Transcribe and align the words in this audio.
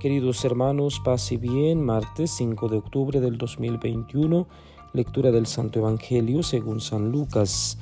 Queridos 0.00 0.46
hermanos, 0.46 0.98
paz 0.98 1.30
y 1.30 1.36
bien, 1.36 1.84
martes 1.84 2.30
5 2.30 2.70
de 2.70 2.78
octubre 2.78 3.20
del 3.20 3.36
2021, 3.36 4.48
lectura 4.94 5.30
del 5.30 5.44
Santo 5.46 5.80
Evangelio 5.80 6.42
según 6.42 6.80
San 6.80 7.12
Lucas. 7.12 7.76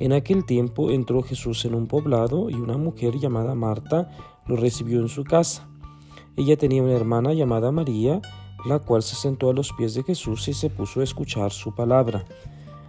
En 0.00 0.12
aquel 0.12 0.44
tiempo 0.44 0.90
entró 0.90 1.22
Jesús 1.22 1.64
en 1.66 1.76
un 1.76 1.86
poblado 1.86 2.50
y 2.50 2.54
una 2.54 2.76
mujer 2.76 3.20
llamada 3.20 3.54
Marta 3.54 4.10
lo 4.48 4.56
recibió 4.56 4.98
en 4.98 5.08
su 5.08 5.22
casa. 5.22 5.68
Ella 6.36 6.56
tenía 6.56 6.82
una 6.82 6.96
hermana 6.96 7.34
llamada 7.34 7.70
María, 7.70 8.20
la 8.66 8.80
cual 8.80 9.04
se 9.04 9.14
sentó 9.14 9.48
a 9.48 9.54
los 9.54 9.72
pies 9.72 9.94
de 9.94 10.02
Jesús 10.02 10.48
y 10.48 10.54
se 10.54 10.70
puso 10.70 10.98
a 10.98 11.04
escuchar 11.04 11.52
su 11.52 11.72
palabra. 11.72 12.24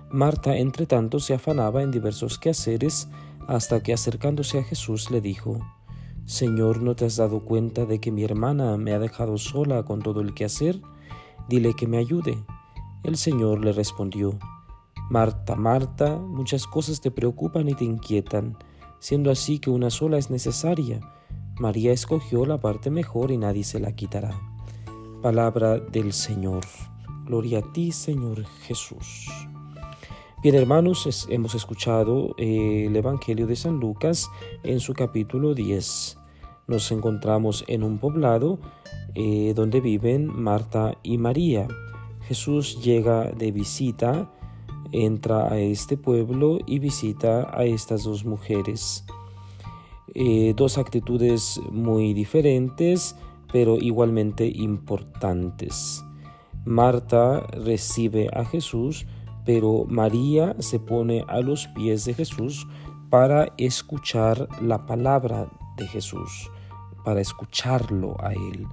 Marta, 0.09 0.57
entre 0.57 0.87
tanto, 0.87 1.19
se 1.19 1.35
afanaba 1.35 1.83
en 1.83 1.91
diversos 1.91 2.39
quehaceres 2.39 3.09
hasta 3.47 3.83
que 3.83 3.93
acercándose 3.93 4.57
a 4.57 4.63
Jesús 4.63 5.11
le 5.11 5.21
dijo, 5.21 5.59
Señor, 6.31 6.81
¿no 6.81 6.95
te 6.95 7.03
has 7.03 7.17
dado 7.17 7.41
cuenta 7.41 7.85
de 7.85 7.99
que 7.99 8.09
mi 8.09 8.23
hermana 8.23 8.77
me 8.77 8.93
ha 8.93 8.99
dejado 8.99 9.37
sola 9.37 9.83
con 9.83 10.01
todo 10.01 10.21
el 10.21 10.33
quehacer? 10.33 10.79
Dile 11.49 11.73
que 11.73 11.87
me 11.87 11.97
ayude. 11.97 12.41
El 13.03 13.17
Señor 13.17 13.65
le 13.65 13.73
respondió, 13.73 14.39
Marta, 15.09 15.57
Marta, 15.57 16.15
muchas 16.15 16.67
cosas 16.67 17.01
te 17.01 17.11
preocupan 17.11 17.67
y 17.67 17.73
te 17.73 17.83
inquietan, 17.83 18.57
siendo 18.99 19.29
así 19.29 19.59
que 19.59 19.71
una 19.71 19.89
sola 19.89 20.17
es 20.17 20.29
necesaria. 20.29 21.01
María 21.59 21.91
escogió 21.91 22.45
la 22.45 22.61
parte 22.61 22.89
mejor 22.89 23.31
y 23.31 23.37
nadie 23.37 23.65
se 23.65 23.81
la 23.81 23.91
quitará. 23.91 24.31
Palabra 25.21 25.79
del 25.79 26.13
Señor. 26.13 26.63
Gloria 27.25 27.59
a 27.59 27.73
ti, 27.73 27.91
Señor 27.91 28.45
Jesús. 28.61 29.27
Bien, 30.41 30.55
hermanos, 30.55 31.27
hemos 31.29 31.55
escuchado 31.55 32.35
eh, 32.37 32.85
el 32.87 32.95
Evangelio 32.95 33.47
de 33.47 33.57
San 33.57 33.81
Lucas 33.81 34.29
en 34.63 34.79
su 34.79 34.93
capítulo 34.93 35.53
10. 35.53 36.19
Nos 36.71 36.89
encontramos 36.93 37.65
en 37.67 37.83
un 37.83 37.97
poblado 37.97 38.57
eh, 39.13 39.51
donde 39.53 39.81
viven 39.81 40.25
Marta 40.27 40.97
y 41.03 41.17
María. 41.17 41.67
Jesús 42.29 42.81
llega 42.81 43.29
de 43.29 43.51
visita, 43.51 44.31
entra 44.93 45.51
a 45.51 45.59
este 45.59 45.97
pueblo 45.97 46.59
y 46.65 46.79
visita 46.79 47.51
a 47.53 47.65
estas 47.65 48.05
dos 48.05 48.23
mujeres. 48.23 49.03
Eh, 50.15 50.53
dos 50.55 50.77
actitudes 50.77 51.59
muy 51.71 52.13
diferentes, 52.13 53.17
pero 53.51 53.75
igualmente 53.77 54.47
importantes. 54.47 56.01
Marta 56.63 57.41
recibe 57.65 58.29
a 58.31 58.45
Jesús, 58.45 59.05
pero 59.45 59.83
María 59.89 60.55
se 60.59 60.79
pone 60.79 61.25
a 61.27 61.41
los 61.41 61.67
pies 61.67 62.05
de 62.05 62.13
Jesús 62.13 62.65
para 63.09 63.51
escuchar 63.57 64.47
la 64.61 64.85
palabra 64.85 65.49
de 65.75 65.85
Jesús, 65.85 66.49
para 67.03 67.21
escucharlo 67.21 68.15
a 68.19 68.33
Él. 68.33 68.67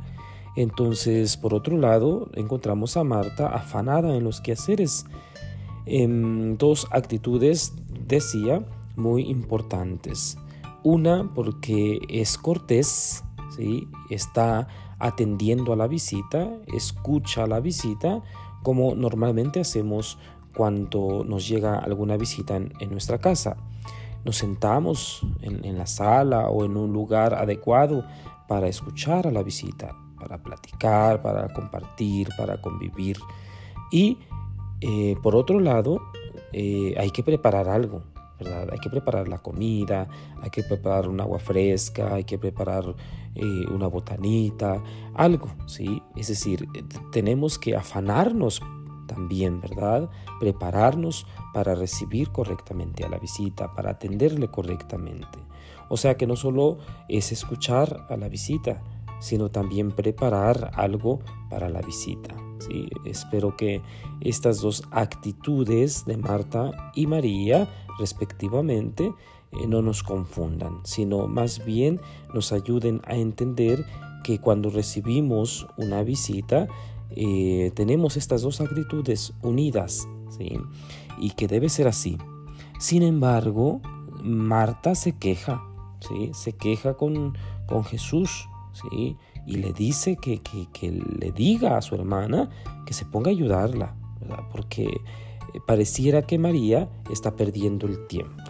Entonces, 0.57 1.37
por 1.37 1.55
otro 1.55 1.77
lado, 1.79 2.29
encontramos 2.35 2.97
a 2.97 3.05
Marta 3.05 3.49
afanada 3.49 4.17
en 4.17 4.25
los 4.25 4.41
quehaceres. 4.41 5.07
En 5.87 6.59
dos 6.59 6.89
actitudes, 6.91 7.75
decía, 8.07 8.65
muy 8.97 9.23
importantes. 9.23 10.37
Una, 10.83 11.31
porque 11.35 12.01
es 12.09 12.37
cortés, 12.37 13.25
¿sí? 13.57 13.89
está 14.11 14.69
atendiendo 14.99 15.73
a 15.73 15.77
la 15.77 15.87
visita, 15.87 16.51
escucha 16.75 17.47
la 17.47 17.61
visita, 17.61 18.23
como 18.63 18.95
normalmente 18.95 19.61
hacemos 19.61 20.19
cuando 20.57 21.25
nos 21.25 21.49
llega 21.49 21.79
alguna 21.79 22.17
visita 22.17 22.57
en, 22.57 22.73
nuestra 22.91 23.19
casa. 23.19 23.57
Nos 24.25 24.37
sentamos 24.37 25.23
en, 25.41 25.79
la 25.79 25.87
sala 25.87 26.49
o 26.49 26.65
en 26.65 26.77
un 26.77 26.93
lugar 26.93 27.35
adecuado 27.35 28.05
para 28.47 28.69
escuchar 28.69 29.27
a 29.27 29.31
la 29.31 29.43
visita, 29.43 29.95
para 30.19 30.43
platicar, 30.43 31.23
para 31.23 31.53
compartir, 31.53 32.29
para 32.37 32.61
convivir. 32.61 33.19
Y 33.91 34.19
eh, 34.81 35.17
por 35.23 35.35
otro 35.35 35.61
lado, 35.61 36.01
eh, 36.53 36.95
hay 36.99 37.11
que 37.11 37.23
preparar 37.23 37.69
algo, 37.69 38.03
¿verdad? 38.39 38.69
Hay 38.73 38.79
que 38.79 38.91
preparar 38.91 39.29
la 39.29 39.39
comida, 39.39 40.09
hay 40.43 40.51
que 40.51 40.63
preparar 40.63 41.09
un 41.09 41.21
agua 41.21 41.39
fresca, 41.39 42.15
hay 42.15 42.25
que 42.25 42.39
preparar 42.39 42.95
eh, 43.35 43.65
una 43.71 43.87
botanita, 43.87 44.83
algo, 45.15 45.49
¿sí? 45.67 46.03
Es 46.17 46.29
decir, 46.29 46.69
tenemos 47.13 47.59
que 47.59 47.77
afanarnos 47.77 48.63
también, 49.09 49.61
¿verdad? 49.61 50.09
Prepararnos 50.39 51.27
para 51.53 51.75
recibir 51.75 52.31
correctamente 52.31 53.05
a 53.05 53.09
la 53.09 53.19
visita, 53.19 53.75
para 53.75 53.91
atenderle 53.91 54.49
correctamente. 54.49 55.41
O 55.89 55.97
sea 55.97 56.17
que 56.17 56.29
no 56.29 56.37
solo 56.37 56.79
es 57.09 57.33
escuchar 57.33 58.07
a 58.09 58.17
la 58.17 58.29
visita, 58.29 58.81
sino 59.19 59.51
también 59.51 59.91
preparar 59.91 60.71
algo 60.75 61.19
para 61.51 61.69
la 61.69 61.81
visita. 61.81 62.37
¿sí? 62.61 62.89
Espero 63.05 63.57
que 63.57 63.83
estas 64.21 64.61
dos 64.61 64.85
actitudes 64.93 66.05
de 66.05 66.17
Marta 66.17 66.93
y 66.95 67.07
María, 67.07 67.69
respectivamente, 67.99 69.13
eh, 69.53 69.67
no 69.67 69.83
nos 69.83 70.03
confundan, 70.03 70.81
sino 70.85 71.27
más 71.27 71.65
bien 71.65 72.01
nos 72.35 72.53
ayuden 72.53 73.01
a 73.07 73.17
entender 73.17 73.85
que 74.23 74.41
cuando 74.41 74.69
recibimos 74.71 75.67
una 75.79 76.03
visita, 76.03 76.69
eh, 77.11 77.73
tenemos 77.75 78.17
estas 78.17 78.43
dos 78.43 78.61
actitudes 78.61 79.33
unidas. 79.43 80.07
Y 81.19 81.31
que 81.31 81.49
debe 81.49 81.69
ser 81.69 81.89
así. 81.89 82.17
Sin 82.79 83.03
embargo, 83.03 83.81
Marta 84.23 84.95
se 84.95 85.13
queja. 85.13 85.63
Se 86.33 86.53
queja 86.53 86.95
con, 86.95 87.37
con 87.67 87.85
Jesús. 87.85 88.49
Y 88.93 89.17
le 89.47 89.73
dice 89.73 90.17
que, 90.17 90.41
que, 90.41 90.93
le 90.93 91.33
diga 91.33 91.77
a 91.77 91.83
su 91.83 91.95
hermana 91.95 92.51
que 92.87 92.93
se 92.95 93.05
ponga 93.05 93.31
a 93.31 93.33
ayudarla. 93.33 93.97
Porque 94.53 94.85
eh, 94.85 95.01
pareciera 95.67 96.23
que 96.23 96.39
María 96.39 96.89
está 97.11 97.35
perdiendo 97.35 97.87
el 97.87 98.07
tiempo. 98.07 98.45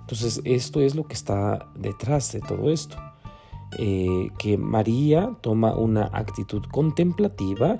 Entonces, 0.00 0.40
esto 0.44 0.80
es 0.80 0.94
lo 0.94 1.06
que 1.06 1.14
está 1.14 1.66
detrás 1.74 2.30
de 2.32 2.40
todo 2.40 2.70
esto. 2.70 2.96
Eh, 3.78 4.30
que 4.38 4.56
María 4.56 5.36
toma 5.40 5.74
una 5.74 6.10
actitud 6.12 6.62
contemplativa 6.70 7.76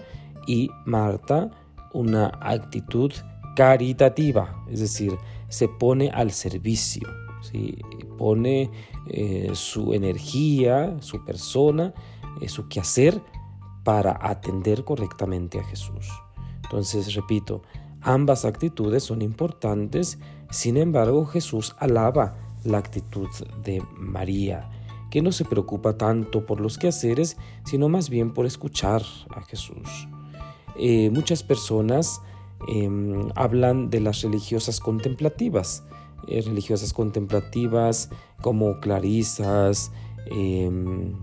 y 0.47 0.71
Marta 0.85 1.51
una 1.93 2.33
actitud 2.41 3.13
caritativa, 3.55 4.65
es 4.69 4.81
decir, 4.81 5.17
se 5.49 5.69
pone 5.69 6.11
al 6.11 6.33
servicio, 6.33 7.09
¿sí? 7.41 7.79
pone 8.19 8.71
eh, 9.07 9.51
su 9.55 9.95
energía, 9.95 10.97
su 11.01 11.25
persona, 11.25 11.95
eh, 12.41 12.49
su 12.49 12.69
quehacer 12.69 13.23
para 13.85 14.19
atender 14.21 14.83
correctamente 14.85 15.61
a 15.61 15.65
Jesús. 15.65 16.09
Entonces, 16.65 17.15
repito, 17.15 17.63
ambas 18.01 18.45
actitudes 18.45 19.05
son 19.05 19.23
importantes, 19.23 20.19
sin 20.51 20.77
embargo, 20.77 21.25
Jesús 21.27 21.77
alaba 21.79 22.37
la 22.65 22.79
actitud 22.79 23.29
de 23.63 23.83
María 23.97 24.69
que 25.15 25.23
no 25.23 25.31
se 25.31 25.45
preocupa 25.45 25.97
tanto 25.97 26.45
por 26.45 26.61
los 26.61 26.77
quehaceres, 26.77 27.37
sino 27.65 27.89
más 27.89 28.11
bien 28.11 28.35
por 28.35 28.47
escuchar 28.47 29.01
a 29.31 29.43
Jesús. 29.43 30.09
Eh, 30.77 31.09
muchas 31.11 31.45
personas 31.45 32.21
em, 32.67 33.29
hablan 33.37 33.91
de 33.91 34.01
las 34.01 34.23
religiosas 34.23 34.81
contemplativas, 34.81 35.85
eh, 36.27 36.43
religiosas 36.43 36.93
contemplativas 36.93 38.11
como 38.43 38.81
clarisas, 38.81 39.93
em, 40.33 41.15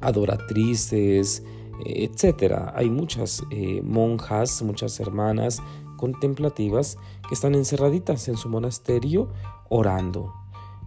adoratrices, 0.00 1.42
etc. 1.84 2.70
Hay 2.76 2.90
muchas 2.90 3.42
eh, 3.50 3.82
monjas, 3.82 4.62
muchas 4.62 5.00
hermanas 5.00 5.60
contemplativas 5.96 6.96
que 7.28 7.34
están 7.34 7.56
encerraditas 7.56 8.28
en 8.28 8.36
su 8.36 8.48
monasterio 8.48 9.30
orando, 9.68 10.32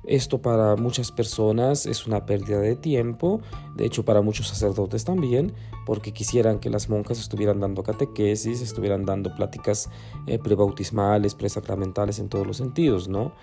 esto 0.10 0.42
para 0.42 0.76
muchas 0.76 1.12
personas 1.12 1.86
es 1.86 2.08
una 2.08 2.26
pérdida 2.26 2.60
de 2.60 2.76
tiempo, 2.76 3.42
de 3.76 3.86
hecho 3.86 4.04
para 4.04 4.24
muchos 4.24 4.48
sacerdotes 4.48 5.06
también, 5.06 5.54
porque 5.86 6.14
quisieran 6.14 6.60
que 6.60 6.72
las 6.72 6.90
monjas 6.90 7.20
estuvieran 7.20 7.60
dando 7.60 7.84
catequesis, 7.84 8.62
estuvieran 8.62 9.06
dando 9.06 9.36
pláticas 9.36 9.88
eh, 10.26 10.40
prebautismales, 10.40 11.36
presacramentales 11.36 12.18
en 12.18 12.28
todos 12.28 12.48
los 12.48 12.58
sentidos, 12.58 13.08
¿no? 13.08 13.34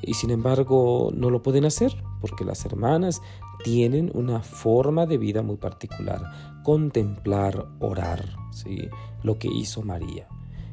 Y 0.00 0.14
sin 0.14 0.30
embargo 0.30 1.10
no 1.12 1.28
lo 1.28 1.42
pueden 1.42 1.64
hacer, 1.64 1.92
porque 2.20 2.44
las 2.44 2.64
hermanas 2.64 3.20
tienen 3.64 4.12
una 4.14 4.42
forma 4.42 5.06
de 5.06 5.18
vida 5.18 5.42
muy 5.42 5.56
particular, 5.56 6.22
contemplar, 6.62 7.66
orar, 7.80 8.36
¿sí? 8.52 8.88
Lo 9.24 9.40
que 9.40 9.48
hizo 9.48 9.82
María. 9.82 10.28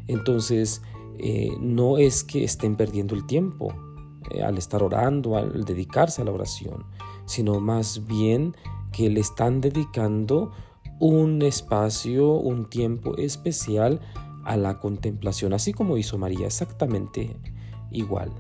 Entonces, 0.06 0.84
eh, 1.18 1.52
no 1.60 1.98
es 1.98 2.24
que 2.24 2.44
estén 2.44 2.76
perdiendo 2.76 3.16
el 3.16 3.26
tiempo, 3.26 3.74
eh, 4.32 4.44
al 4.44 4.58
estar 4.58 4.84
orando, 4.84 5.38
al 5.38 5.66
dedicarse 5.66 6.22
a 6.22 6.26
la 6.26 6.32
oración, 6.32 6.86
sino 7.26 7.60
más 7.60 8.06
bien 8.06 8.56
que 8.92 9.10
le 9.10 9.20
están 9.20 9.62
dedicando 9.62 10.52
un 11.00 11.42
espacio, 11.42 12.34
un 12.34 12.70
tiempo 12.70 13.16
especial 13.18 14.00
a 14.44 14.58
la 14.58 14.80
contemplación, 14.80 15.54
así 15.54 15.74
como 15.74 15.98
hizo 15.98 16.18
María, 16.18 16.48
exactamente 16.48 17.38
igual. 17.92 18.32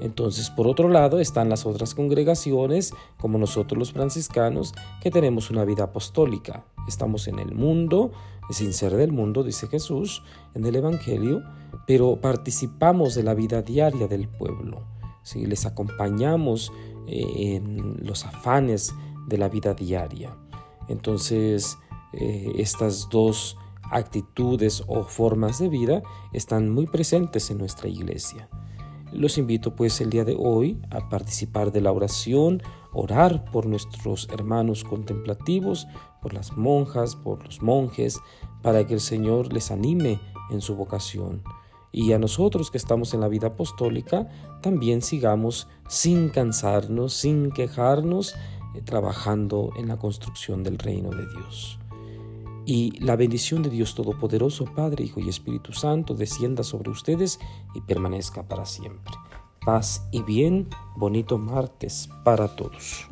Entonces, 0.00 0.48
por 0.48 0.66
otro 0.66 0.88
lado, 0.88 1.20
están 1.20 1.50
las 1.50 1.66
otras 1.66 1.94
congregaciones, 1.94 2.94
como 3.18 3.38
nosotros 3.38 3.78
los 3.78 3.92
franciscanos, 3.92 4.72
que 5.02 5.10
tenemos 5.10 5.50
una 5.50 5.64
vida 5.64 5.84
apostólica. 5.84 6.64
Estamos 6.88 7.28
en 7.28 7.38
el 7.38 7.54
mundo, 7.54 8.12
sin 8.50 8.72
ser 8.72 8.96
del 8.96 9.12
mundo, 9.12 9.44
dice 9.44 9.68
Jesús 9.68 10.22
en 10.54 10.64
el 10.64 10.76
Evangelio, 10.76 11.42
pero 11.86 12.20
participamos 12.20 13.14
de 13.14 13.22
la 13.22 13.34
vida 13.34 13.62
diaria 13.62 14.08
del 14.08 14.28
pueblo. 14.28 14.84
Si 15.22 15.46
Les 15.46 15.66
acompañamos 15.66 16.72
eh, 17.06 17.56
en 17.56 17.96
los 18.06 18.24
afanes 18.24 18.94
de 19.28 19.38
la 19.38 19.48
vida 19.48 19.74
diaria. 19.74 20.36
Entonces, 20.88 21.78
eh, 22.12 22.52
estas 22.56 23.08
dos 23.10 23.56
actitudes 23.90 24.82
o 24.86 25.04
formas 25.04 25.58
de 25.58 25.68
vida 25.68 26.02
están 26.32 26.70
muy 26.70 26.86
presentes 26.86 27.50
en 27.50 27.58
nuestra 27.58 27.88
iglesia. 27.88 28.48
Los 29.12 29.38
invito 29.38 29.74
pues 29.74 30.00
el 30.00 30.10
día 30.10 30.24
de 30.24 30.36
hoy 30.38 30.80
a 30.90 31.08
participar 31.08 31.72
de 31.72 31.80
la 31.80 31.90
oración, 31.90 32.62
orar 32.92 33.44
por 33.46 33.66
nuestros 33.66 34.28
hermanos 34.32 34.84
contemplativos, 34.84 35.88
por 36.20 36.34
las 36.34 36.56
monjas, 36.56 37.16
por 37.16 37.44
los 37.44 37.62
monjes, 37.62 38.20
para 38.62 38.86
que 38.86 38.94
el 38.94 39.00
Señor 39.00 39.52
les 39.52 39.70
anime 39.70 40.20
en 40.50 40.60
su 40.60 40.76
vocación. 40.76 41.42
Y 41.92 42.12
a 42.12 42.18
nosotros 42.18 42.70
que 42.70 42.78
estamos 42.78 43.14
en 43.14 43.20
la 43.20 43.28
vida 43.28 43.48
apostólica, 43.48 44.28
también 44.62 45.02
sigamos 45.02 45.68
sin 45.88 46.28
cansarnos, 46.28 47.14
sin 47.14 47.50
quejarnos, 47.50 48.34
eh, 48.74 48.82
trabajando 48.82 49.70
en 49.76 49.88
la 49.88 49.98
construcción 49.98 50.62
del 50.62 50.78
reino 50.78 51.10
de 51.10 51.26
Dios. 51.26 51.78
Y 52.64 52.92
la 53.00 53.16
bendición 53.16 53.62
de 53.62 53.70
Dios 53.70 53.94
Todopoderoso, 53.94 54.66
Padre, 54.66 55.04
Hijo 55.04 55.18
y 55.18 55.28
Espíritu 55.28 55.72
Santo, 55.72 56.14
descienda 56.14 56.62
sobre 56.62 56.90
ustedes 56.90 57.40
y 57.74 57.80
permanezca 57.80 58.46
para 58.46 58.66
siempre. 58.66 59.14
Paz 59.64 60.06
y 60.12 60.22
bien, 60.22 60.68
bonito 60.96 61.36
martes 61.36 62.08
para 62.24 62.54
todos. 62.54 63.10